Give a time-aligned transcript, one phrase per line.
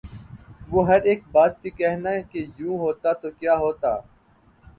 [0.71, 3.91] وہ ہر ایک بات پہ کہنا کہ یوں ہوتا تو کیا ہوتا